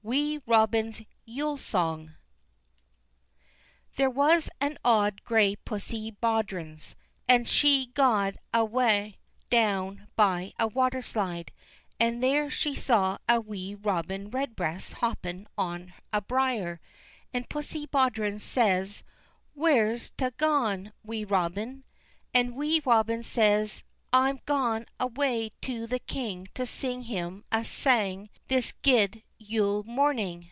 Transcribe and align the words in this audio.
Wee 0.00 0.40
Robin's 0.46 1.02
Yule 1.26 1.58
Song 1.58 2.14
There 3.96 4.08
was 4.08 4.48
an 4.58 4.78
auld 4.82 5.22
gray 5.22 5.56
Pussie 5.56 6.12
Baudrons, 6.12 6.94
and 7.28 7.46
she 7.46 7.90
gaed 7.94 8.38
awa' 8.54 9.16
down 9.50 10.06
by 10.16 10.54
a 10.58 10.66
waterside, 10.66 11.52
and 12.00 12.22
there 12.22 12.48
she 12.50 12.74
saw 12.74 13.18
a 13.28 13.38
Wee 13.38 13.74
Robin 13.74 14.30
Redbreast 14.30 14.94
hoppin' 14.94 15.46
on 15.58 15.92
a 16.10 16.22
brier; 16.22 16.80
and 17.34 17.50
Pussie 17.50 17.84
Baudrons 17.86 18.42
says: 18.42 19.02
"Where's 19.52 20.08
tu 20.16 20.30
gaun, 20.38 20.94
Wee 21.04 21.24
Robin?" 21.26 21.84
And 22.32 22.56
Wee 22.56 22.80
Robin 22.82 23.22
says: 23.24 23.84
"I'm 24.10 24.38
gaun 24.46 24.86
awa' 24.98 25.50
to 25.62 25.86
the 25.86 25.98
king 25.98 26.48
to 26.54 26.64
sing 26.64 27.02
him 27.02 27.44
a 27.52 27.62
sang 27.62 28.30
this 28.46 28.72
guid 28.80 29.22
Yule 29.40 29.84
morning." 29.84 30.50